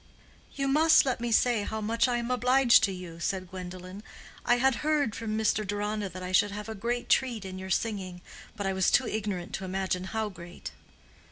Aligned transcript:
"You 0.55 0.67
must 0.67 1.05
let 1.05 1.21
me 1.21 1.31
say 1.31 1.61
how 1.61 1.79
much 1.79 2.07
I 2.07 2.17
am 2.17 2.31
obliged 2.31 2.83
to 2.85 2.91
you," 2.91 3.19
said 3.19 3.51
Gwendolen. 3.51 4.01
"I 4.43 4.57
had 4.57 4.77
heard 4.81 5.13
from 5.13 5.37
Mr. 5.37 5.61
Deronda 5.67 6.09
that 6.09 6.23
I 6.23 6.31
should 6.31 6.49
have 6.49 6.67
a 6.67 6.73
great 6.73 7.07
treat 7.07 7.45
in 7.45 7.59
your 7.59 7.69
singing, 7.69 8.21
but 8.55 8.65
I 8.65 8.73
was 8.73 8.89
too 8.89 9.05
ignorant 9.07 9.53
to 9.53 9.63
imagine 9.65 10.05
how 10.05 10.29
great." 10.29 10.71